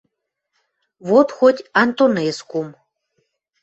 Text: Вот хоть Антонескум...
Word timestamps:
Вот 1.09 1.27
хоть 1.37 1.59
Антонескум... 1.81 2.67